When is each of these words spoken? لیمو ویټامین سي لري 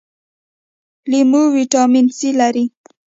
لیمو 1.11 1.43
ویټامین 1.55 2.07
سي 2.17 2.29
لري 2.39 2.65